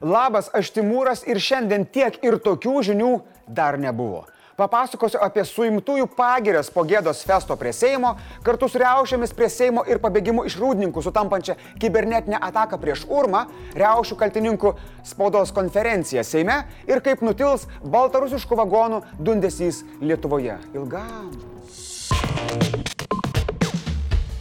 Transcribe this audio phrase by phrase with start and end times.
[0.00, 3.12] Labas, aš Timūras ir šiandien tiek ir tokių žinių
[3.48, 4.26] dar nebuvo.
[4.56, 8.14] Papasakosiu apie suimtųjų pagirias po gėdos festo prie Seimo,
[8.44, 13.44] kartu su riaušėmis prie Seimo ir pabėgimu iš rūdininkų sutampančią kibernetinę ataką prieš Urmą,
[13.76, 14.72] riaušių kaltininkų
[15.04, 20.56] spaudos konferenciją Seime ir kaip nutils baltarusiškų vagonų dundesys Lietuvoje.
[20.72, 21.55] Ilgam.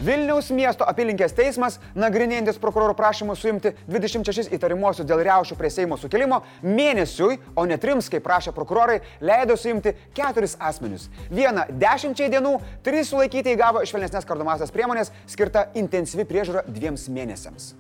[0.06, 6.44] Vilniaus miesto apylinkės teismas, nagrinėjantis prokuroro prašymus suimti 26 įtarimuosius dėl riaušių prie Seimo sukilimo,
[6.62, 11.08] mėnesiui, o ne trims, kaip prašė prokurorai, leido suimti keturis asmenius.
[11.34, 12.52] Vieną dešimčiai dienų,
[12.86, 17.72] trys sulaikyti įgavo švelnesnės kardomasias priemonės, skirta intensyvi priežiūra dviems mėnesiams.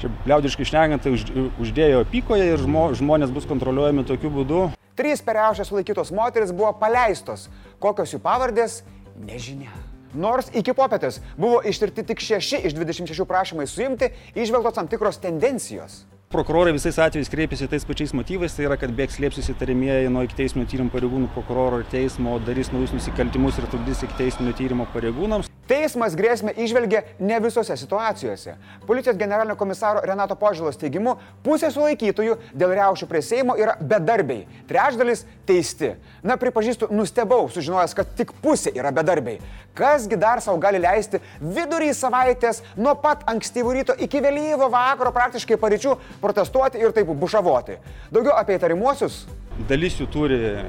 [0.00, 1.26] Čia liaudiškai šnekant, tai už,
[1.60, 4.64] uždėjo pykoje ir žmo, žmonės bus kontroliuojami tokiu būdu.
[4.96, 7.50] Trys per riaušę sulaikytos moteris buvo paleistos.
[7.82, 8.80] Kokios jų pavardės?
[9.18, 9.74] Nežinia.
[10.16, 16.06] Nors iki popietės buvo ištirti tik 6 iš 26 prašymai suimti, išvelgtos tam tikros tendencijos.
[16.32, 20.68] Prokurorai visais atvejais kreipiasi tais pačiais motyvais, tai yra, kad bėgs slėpsis įtarimieji nuo ikiteisminio
[20.68, 25.48] tyrimo pareigūnų prokuroro ir teismo, darys naujus nusikaltimus ir trukdys ikiteisminio tyrimo pareigūnams.
[25.68, 28.54] Teismas grėsmę išvelgia ne visose situacijose.
[28.86, 35.26] Policijos generalinio komisaro Renato Požilos teigimu, pusė sulaikytųjų dėl riaušių prie Seimo yra bedarbiai, trečdalis
[35.48, 35.92] teisti.
[36.24, 39.42] Na, pripažįstu, nustebau, sužinojęs, kad tik pusė yra bedarbiai.
[39.76, 45.60] Kasgi dar savo gali leisti vidury savaitės nuo pat ankstyvų ryto iki vėlyvo vakaro praktiškai
[45.60, 47.76] paryčių protestuoti ir taip bušavoti.
[48.08, 49.26] Daugiau apie įtarimuosius
[49.66, 50.60] Dalis jų turi e,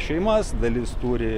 [0.00, 1.28] šeimas, dalis turi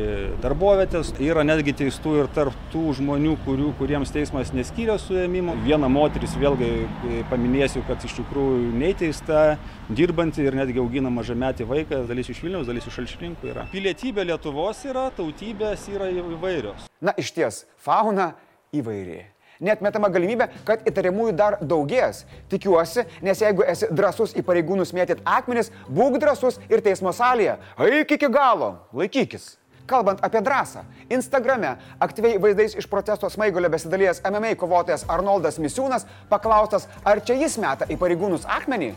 [0.43, 1.11] darbovietės.
[1.23, 5.57] Yra netgi teistų ir tarp tų žmonių, kurių, kuriems teismas neskyrė suėmimo.
[5.67, 9.43] Viena moteris, vėlgi e, paminėsiu, kad iš tikrųjų neteista,
[9.91, 13.67] dirbanti ir netgi augina mažametį vaiką, dalis iš Vilniaus, dalis iš Alšrinkų yra.
[13.75, 16.87] Pilietybė Lietuvos yra, tautybės yra įvairios.
[17.03, 18.37] Na, iš ties, fauna
[18.71, 19.25] įvairi
[19.63, 22.25] netmetama galimybė, kad įtariamųjų dar daugės.
[22.53, 27.59] Tikiuosi, nes jeigu esi drasus į pareigūnus mėtyti akmenis, būk drasus ir teismo salėje.
[27.79, 29.55] Eik iki galo, laikykis.
[29.87, 36.87] Kalbant apie drąsą, Instagrame aktyviai vaizdais iš protesto smaigulio besidalėjęs MMA kovotojas Arnoldas Misiūnas paklaustas,
[37.05, 38.93] ar čia jis meta į pareigūnus akmenį,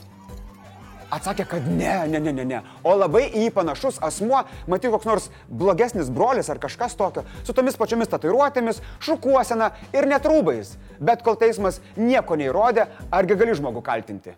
[1.16, 2.62] Atsakė, kad ne, ne, ne, ne, ne.
[2.84, 7.56] O labai į jį panašus asmuo, matyt, koks nors blogesnis brolis ar kažkas tokio, su
[7.56, 10.74] tomis pačiomis tatuiruotėmis, šukuosena ir netrūbais.
[11.00, 14.36] Bet kol teismas nieko neįrodė, argi gali žmogų kaltinti?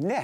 [0.00, 0.22] Ne.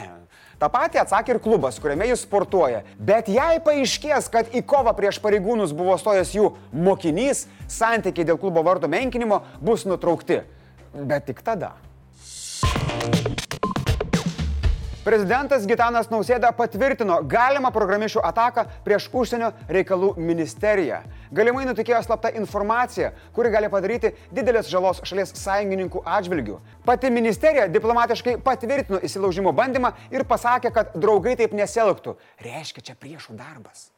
[0.57, 2.85] Ta pati atsakė ir klubas, kuriame jis sportuoja.
[2.97, 6.53] Bet jei paaiškės, kad į kovą prieš pareigūnus buvo stojęs jų
[6.87, 10.45] mokinys, santykiai dėl klubo vardo menkinimo bus nutraukti.
[10.97, 11.75] Bet tik tada.
[15.07, 20.99] Prezidentas Gitanas Nausėda patvirtino galimą programišių ataką prieš užsienio reikalų ministeriją.
[21.31, 26.59] Galimai nutikėjo slapta informacija, kuri gali padaryti didelės žalos šalies sąjungininkų atžvilgių.
[26.83, 32.19] Pati ministerija diplomatiškai patvirtino įsilaužimo bandymą ir pasakė, kad draugai taip nesielgtų.
[32.43, 33.93] Reiškia, čia priešų darbas.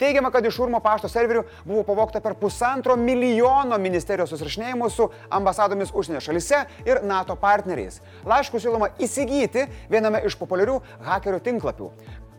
[0.00, 5.92] Teigiama, kad iš Urmo pašto serverių buvo pavokta per pusantro milijono ministerijos susirašinėjimų su ambasadomis
[5.92, 8.00] užsienio šalise ir NATO partneriais.
[8.24, 11.92] Laiškų siūloma įsigyti viename iš populiarių hakerių tinklapių.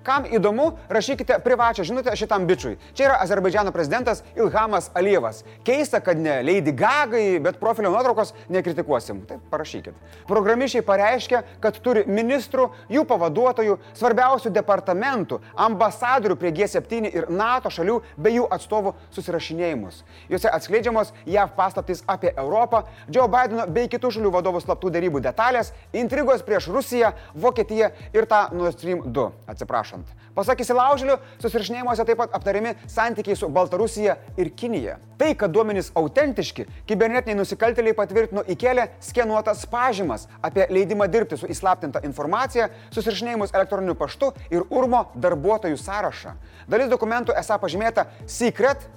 [0.03, 2.79] Kam įdomu, rašykite privačią žinutę šitam bičiui.
[2.97, 5.43] Čia yra Azerbaidžiano prezidentas Ilhamas Alievas.
[5.63, 9.19] Keista, kad ne Lady Gagai, bet profilio nuotraukos nekritikuosim.
[9.29, 9.93] Tai parašykit.
[10.25, 17.99] Programišiai pareiškia, kad turi ministrų, jų pavaduotojų, svarbiausių departamentų, ambasadorių prie G7 ir NATO šalių
[18.17, 20.01] bei jų atstovų susirašinėjimus.
[20.33, 25.75] Juose atskleidžiamos JAV paslaptys apie Europą, Joe Bideno bei kitų šalių vadovų slaptų darybų detalės,
[25.93, 29.29] intrigos prieš Rusiją, Vokietiją ir tą Nord Stream 2.
[29.51, 30.07] Atsiprašau rašant.
[30.35, 34.97] Pasak įsilaužėlių, susirašinėjimuose taip pat aptariami santykiai su Baltarusija ir Kinija.
[35.19, 42.01] Tai, kad duomenys autentiški, kibernetiniai nusikaltėliai patvirtino įkelę skenuotas pažymas apie leidimą dirbti su įslaptinta
[42.07, 46.35] informacija, susirašinėjimus elektroniniu paštu ir urmo darbuotojų sąrašą.
[46.71, 48.87] Dalis dokumentų esą pažymėta secret,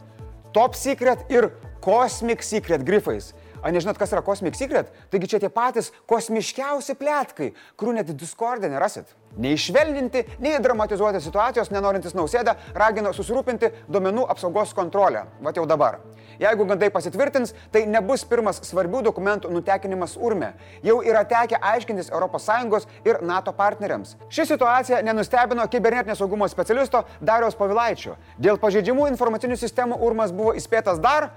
[0.55, 1.51] top secret ir
[1.85, 3.35] cosmic secret grifais.
[3.65, 4.91] A nežinot, kas yra Cosmic Secret?
[5.09, 9.09] Taigi čia tie patys kosmiškiausi plėtkai, kurių net Discord'e nerasit.
[9.41, 15.25] Neišvelninti, nei dramatizuoti situacijos nenorintis nausėda ragino susirūpinti duomenų apsaugos kontrolę.
[15.43, 15.97] Vat jau dabar.
[16.39, 20.53] Jeigu gandai pasitvirtins, tai nebus pirmas svarbių dokumentų nutekinimas urme.
[20.85, 24.17] Jau yra tekę aiškintis ES ir NATO partneriams.
[24.29, 28.19] Ši situacija nenustebino kibernetinio saugumo specialisto Dariaus Pavilaičio.
[28.39, 31.31] Dėl pažeidžiamų informacinių sistemų urmas buvo įspėtas dar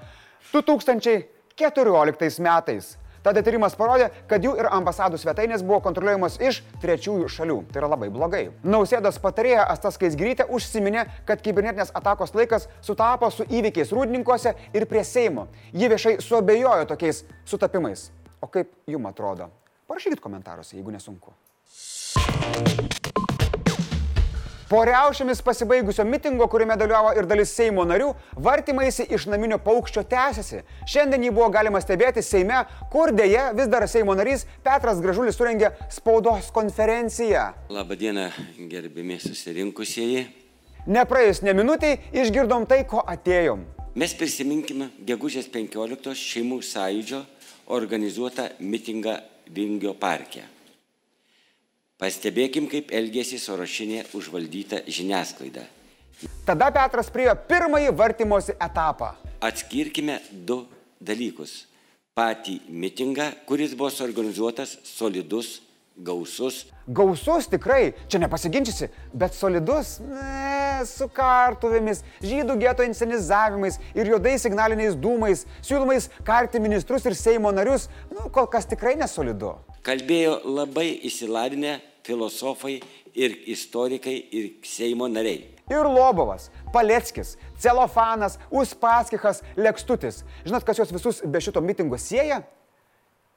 [0.51, 1.36] 2000.
[1.57, 2.97] 2014 metais.
[3.25, 7.57] Tada tyrimas parodė, kad jų ir ambasadų svetainės buvo kontroliuojamos iš trečiųjų šalių.
[7.73, 8.43] Tai yra labai blogai.
[8.63, 15.03] Nausėdos patarėja Astas Kaisgrytė užsiminė, kad kibernetinės atakos laikas sutapo su įvykiais rūdininkose ir prie
[15.03, 15.49] Seimo.
[15.73, 18.11] Ji viešai suabejojo tokiais sutapimais.
[18.39, 19.49] O kaip jums atrodo?
[19.91, 21.35] Parašykit komentaruose, jeigu nesunku.
[24.67, 28.09] Po riaušėmis pasibaigusio mitingo, kuriame dalyvavo ir dalis Seimo narių,
[28.43, 30.59] vartymaisi iš naminio paukščio tęsiasi.
[30.91, 32.57] Šiandien jį buvo galima stebėti Seime,
[32.91, 37.45] kur dėje vis dar Seimo narys Petras Gražulis surengė spaudos konferenciją.
[37.71, 38.27] Labadiena,
[38.73, 40.25] gerbimi susirinkusieji.
[40.83, 43.63] Nepraėjus ne minutiai išgirdom tai, ko atėjom.
[43.95, 47.23] Mes prisiminkime gegužės 15 šeimų sąjūdžio
[47.79, 49.15] organizuotą mitingą
[49.47, 50.43] Vingio parke.
[51.97, 55.63] Pastebėkim, kaip elgėsi Sorošinė užvaldyta žiniasklaida.
[56.45, 59.15] Tada Petras priejo pirmąjį vartymosi etapą.
[59.41, 60.59] Atskirkime du
[61.01, 61.63] dalykus.
[62.17, 65.59] Patį mitingą, kuris buvo suorganizuotas solidus,
[65.97, 66.67] gausus.
[66.85, 74.99] Gausus tikrai, čia nepasiginčysi, bet solidus, ne, su kartuvėmis, žydų geto inscenizavimais ir juodais signaliniais
[74.99, 79.55] dūmais, siūlomais karti ministrus ir Seimo narius, nu, kol kas tikrai nesolidu
[79.87, 81.77] kalbėjo labai įsilavinę
[82.07, 82.79] filosofai
[83.17, 85.53] ir istorikai ir Seimo nariai.
[85.67, 90.21] Ir Lobovas, Paleckis, Celofanas, Uspaskichas, Lekstutis.
[90.45, 92.39] Žinot, kas juos visus be šito mitingo sieja?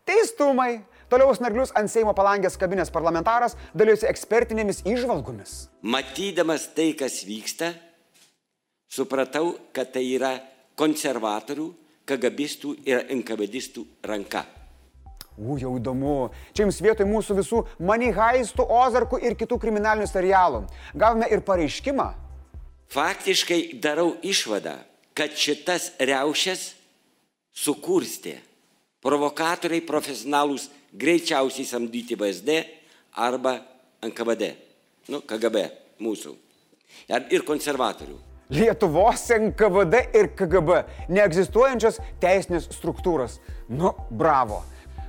[0.07, 0.85] Teistumai.
[1.11, 5.55] Toliau snarglius ant Seimo palangės kabinės parlamentaras dalyjosi ekspertinėmis išvalgomis.
[5.83, 7.73] Matydamas tai, kas vyksta,
[8.87, 10.37] supratau, kad tai yra
[10.79, 11.67] konservatorių,
[12.07, 14.45] kagabistų ir NKVDistų ranka.
[15.35, 16.31] U, jau įdomu.
[16.55, 20.65] Čia jums vietoj mūsų visų manihaistų, ozarkų ir kitų kriminalinių serialų.
[20.95, 22.07] Gavome ir pareiškimą.
[22.91, 24.77] Faktiškai darau išvadą,
[25.15, 26.71] kad šitas reušės
[27.51, 28.37] sukurstė
[29.03, 32.61] provokatoriai profesionalūs greičiausiai samdyti VSD
[33.21, 33.59] arba
[34.07, 34.55] NKVD,
[35.13, 35.67] nu, KGB
[36.01, 36.35] mūsų
[37.31, 38.19] ir konservatorių.
[38.51, 40.81] Lietuvos NKVD ir KGB
[41.15, 43.39] neegzistuojančios teisinės struktūros.
[43.71, 44.65] Nu, bravo.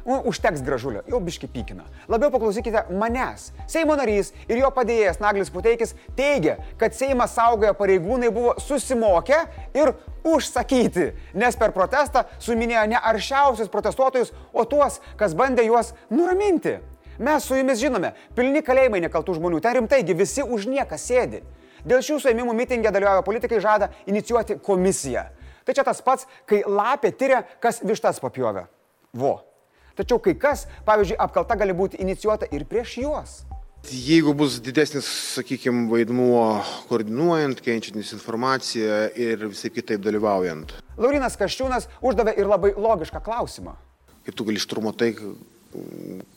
[0.05, 1.83] Nu, užteks gražulio, jau biški pykina.
[2.09, 3.51] Labiau paklausykite manęs.
[3.69, 9.43] Seimo narys ir jo padėjėjas Naglis Puteikis teigia, kad Seimas saugojo pareigūnai buvo susimokę
[9.77, 9.93] ir
[10.25, 16.79] užsakyti, nes per protestą suminėjo ne aršiausius protestuotojus, o tuos, kas bandė juos nuraminti.
[17.21, 21.43] Mes su jumis žinome, pilni kalėjimai nekaltų žmonių, ten rimtaigi visi už nieką sėdi.
[21.85, 25.27] Dėl šių suėmimų mitingė dalyvauja politikai žada inicijuoti komisiją.
[25.65, 28.65] Tai čia tas pats, kai lapė tyria, kas vištas papjovė.
[29.13, 29.37] Vo.
[30.01, 33.33] Tačiau kai kas, pavyzdžiui, apkalta gali būti inicijuota ir prieš juos.
[33.85, 35.05] Jeigu bus didesnis,
[35.35, 36.41] sakykime, vaidmuo
[36.89, 40.73] koordinuojant, keičiantis informaciją ir visai kitaip dalyvaujant.
[41.01, 43.75] Laurinas Kaščiūnas uždavė ir labai logišką klausimą.
[44.25, 45.11] Kaip tu gali ištrumo tai,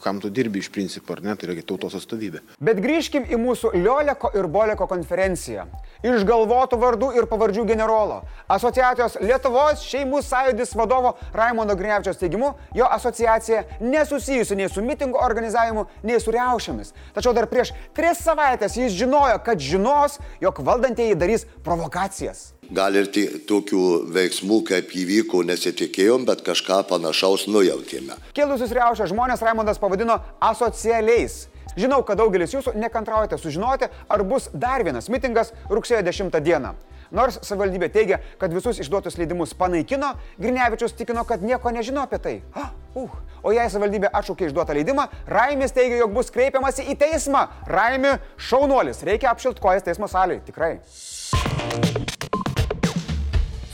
[0.03, 2.43] kam tu dirbi iš principo, ar ne, tai yra tautos atstovybė.
[2.63, 5.67] Bet grįžkim į mūsų Lioleko ir Boleko konferenciją.
[6.05, 8.21] Išgalvotų vardų ir pavardžių generolo.
[8.53, 15.87] Asociacijos Lietuvos šeimų sąjūdis vadovo Raimondo Grinevičios teigimu, jo asociacija nesusijusi nei su mitingo organizavimu,
[16.05, 16.93] nei su riaušėmis.
[17.17, 22.53] Tačiau dar prieš tris savaitės jis žinojo, kad žinos, jog valdantieji darys provokacijas.
[22.73, 23.11] Gal ir
[23.49, 23.83] tokių
[24.15, 28.17] veiksmų, kaip įvyko, nesitikėjom, bet kažką panašaus nujautėme.
[28.37, 31.45] Kilusius riaušę žmonės Raimondas pavadino asocialiais.
[31.75, 36.75] Žinau, kad daugelis jūsų nekantraujate sužinoti, ar bus dar vienas mitingas rugsėjo 10 dieną.
[37.15, 42.35] Nors savivaldybė teigia, kad visus išduotus leidimus panaikino, Grinevičius tikino, kad nieko nežino apie tai.
[42.55, 43.11] Ah, uh.
[43.45, 47.45] O jei savivaldybė atšaukė išduotą leidimą, Raimis teigia, jog bus kreipiamasi į teismą.
[47.69, 50.79] Raimi šaunuolis, reikia apšilt kojas teismo salėje, tikrai.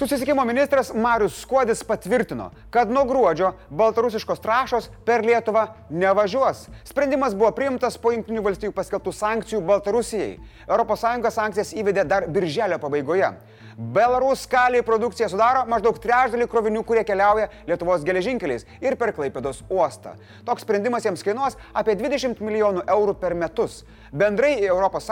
[0.00, 6.62] Susisiekimo ministras Marius Skuodis patvirtino, kad nuo gruodžio baltarusiškos trašos per Lietuvą nevažiuos.
[6.88, 10.38] Sprendimas buvo priimtas po Junktinių valstybių paskelbtų sankcijų Baltarusijai.
[10.64, 13.28] ES sankcijas įvedė dar birželio pabaigoje.
[13.80, 20.12] Belarus kaliai produkcija sudaro maždaug trečdalį krovinių, kurie keliauja Lietuvos geležinkeliais ir per Klaipėdos uostą.
[20.44, 23.78] Toks sprendimas jiems kainuos apie 20 milijonų eurų per metus.
[24.12, 25.08] Bendrai į ES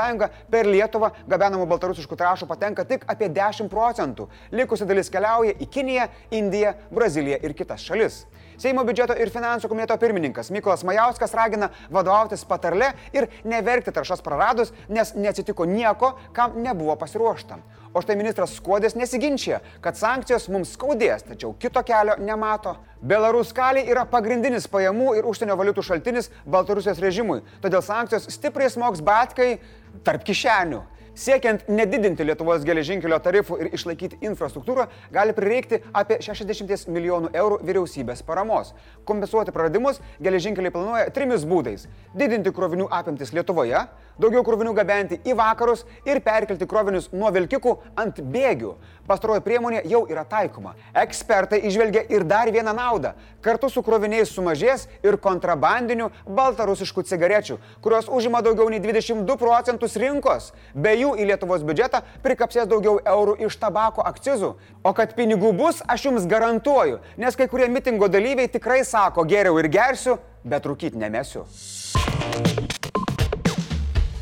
[0.52, 4.28] per Lietuvą gabenamų baltarusiškų trašų patenka tik apie 10 procentų.
[4.52, 8.26] Likusi dalis keliauja į Kiniją, Indiją, Braziliją ir kitas šalis.
[8.60, 14.76] Seimo biudžeto ir finansų komiteto pirmininkas Mykolas Majauskas ragina vadovautis patarle ir neverkti taršas praradus,
[14.92, 17.62] nes neatsitiko nieko, kam nebuvo pasiruošta.
[17.94, 22.74] O štai ministras Skuodis nesiginčia, kad sankcijos mums skaudės, tačiau kito kelio nemato.
[23.00, 29.00] Belarus kaliai yra pagrindinis pajamų ir užsienio valiutų šaltinis Baltarusijos režimui, todėl sankcijos stipriai smogs
[29.04, 29.56] batkai
[30.04, 30.82] tarp kišenių.
[31.18, 38.22] Siekiant nedidinti Lietuvos geležinkelio tarifų ir išlaikyti infrastruktūrą, gali prireikti apie 60 milijonų eurų vyriausybės
[38.22, 38.70] paramos.
[39.08, 41.88] Kompensuoti praradimus geležinkeliai planuoja trimis būdais-
[42.20, 48.20] didinti krovinių apimtis Lietuvoje, daugiau krovinių gabenti į vakarus ir perkelti krovinius nuo vilkikų ant
[48.22, 48.76] bėgių.
[49.08, 50.74] Pastaroji priemonė jau yra taikoma.
[50.94, 53.14] Ekspertai išvelgia ir dar vieną naudą.
[53.40, 60.52] Kartu su kroviniais sumažės ir kontrabandinių baltarusiškų cigarečių, kurios užima daugiau nei 22 procentus rinkos.
[60.74, 64.54] Be jų į Lietuvos biudžetą prikapsės daugiau eurų iš tabako akcizų.
[64.84, 69.58] O kad pinigų bus, aš jums garantuoju, nes kai kurie mitingo dalyviai tikrai sako geriau
[69.62, 71.46] ir gersiu, bet rūkyti nemesiu.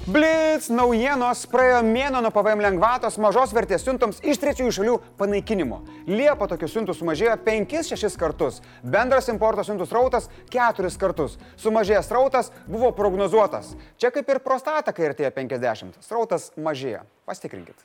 [0.06, 5.80] Blitz naujienos praėjo mėno nuo PVM lengvatos mažos vertės siuntoms iš trečiųjų šalių panaikinimo.
[6.06, 11.34] Liepa tokių siuntų sumažėjo 5-6 kartus, bendras importo siuntų srautas 4 kartus.
[11.58, 13.75] Sumažėjęs srautas buvo prognozuotas.
[13.98, 15.98] Čia kaip ir prostata, kai artėja 50.
[16.06, 17.02] Srautas mažėja.
[17.26, 17.82] Pastikrinkit.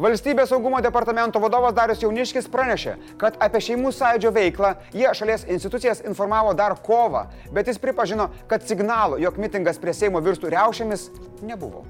[0.00, 6.00] Valstybės saugumo departamento vadovas Darius Jauniškis pranešė, kad apie šeimų sąjūdžio veiklą jie šalies institucijas
[6.08, 11.04] informavo dar kovą, bet jis pripažino, kad signalų, jog mitingas prie Seimo virstų riaušėmis,
[11.44, 11.84] nebuvo.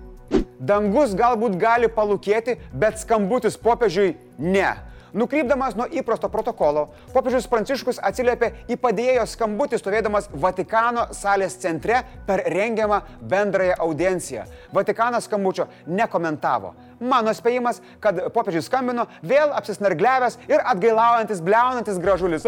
[0.58, 4.72] Dangus galbūt gali palūkėti, bet skambutis popiežiui ne.
[5.12, 12.44] Nukrypdamas nuo įprasto protokolo, popiežius Pranciškus atsiliepė į padėjo skambutį stovėdamas Vatikano salės centre per
[12.46, 13.00] rengiamą
[13.30, 14.44] bendrąją audienciją.
[14.74, 16.74] Vatikanas skambučio nekomentavo.
[17.00, 22.44] Mano spėjimas, kad popiežius skambino vėl apsisnargliavęs ir atgailaujantis, bleunantis gražulis.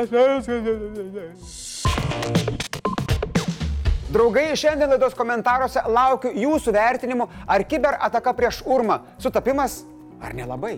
[4.12, 9.81] Draugai, šiandien laidos komentaruose laukiu jūsų vertinimų, ar kiberataka prieš urmą sutapimas
[10.21, 10.76] ar nelabai.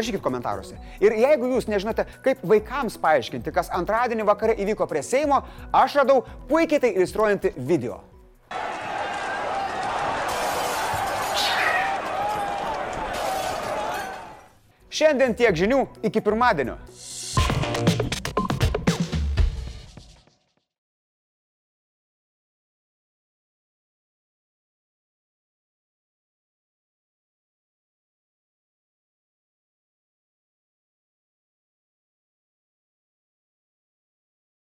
[0.00, 0.78] Rašykit komentaruose.
[1.04, 5.42] Ir jeigu jūs nežinote, kaip vaikams paaiškinti, kas antradienį vakare įvyko prie Seimo,
[5.76, 8.00] aš radau puikiai tai iliustruojantį video.
[14.88, 16.80] Šiandien tiek žinių, iki pirmadienio.